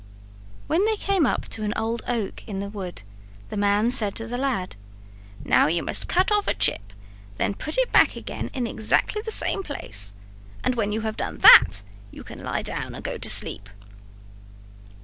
When 0.65 0.83
they 0.85 0.95
came 0.95 1.27
up 1.27 1.47
to 1.49 1.63
an 1.63 1.75
old 1.77 2.01
oak 2.07 2.43
in 2.47 2.57
the 2.57 2.69
wood 2.69 3.03
the 3.49 3.55
man 3.55 3.91
said 3.91 4.15
to 4.15 4.25
the 4.25 4.39
lad, 4.39 4.75
"Now 5.45 5.67
you 5.67 5.83
must 5.83 6.07
cut 6.07 6.31
off 6.31 6.47
a 6.47 6.55
chip 6.55 6.91
and 6.93 7.37
then 7.37 7.53
put 7.53 7.77
it 7.77 7.91
back 7.91 8.15
again 8.15 8.49
in 8.51 8.65
exactly 8.65 9.21
the 9.21 9.29
same 9.29 9.61
place, 9.61 10.15
and 10.63 10.73
when 10.73 10.91
you 10.91 11.01
have 11.01 11.17
done 11.17 11.37
that 11.43 11.83
you 12.09 12.23
can 12.23 12.41
lie 12.43 12.63
down 12.63 12.95
and 12.95 13.03
go 13.03 13.19
to 13.19 13.29
sleep." 13.29 13.69